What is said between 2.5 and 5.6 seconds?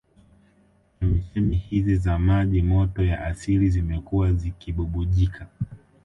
moto ya asili zimekuwa zikibubujika